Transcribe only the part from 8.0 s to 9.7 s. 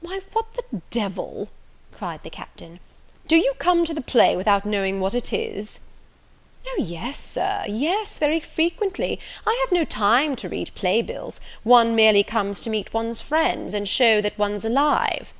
very frequently: I